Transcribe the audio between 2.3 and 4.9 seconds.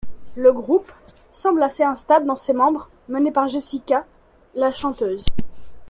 ces membres menés par Jessicka, la